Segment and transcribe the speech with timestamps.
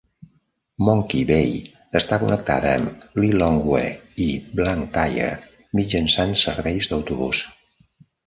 [0.85, 1.51] Monkey Bay
[1.99, 3.83] està connectada amb Lilongwe
[4.27, 4.29] i
[4.61, 5.29] Blantyre
[5.81, 7.43] mitjançant serveis d'autobús.